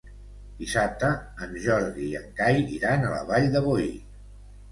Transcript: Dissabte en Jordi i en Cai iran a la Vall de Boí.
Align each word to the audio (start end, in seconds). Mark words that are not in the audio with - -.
Dissabte 0.61 1.09
en 1.47 1.51
Jordi 1.65 2.07
i 2.13 2.17
en 2.21 2.25
Cai 2.41 2.59
iran 2.77 3.05
a 3.05 3.11
la 3.13 3.21
Vall 3.27 3.47
de 3.57 3.61
Boí. 3.67 3.87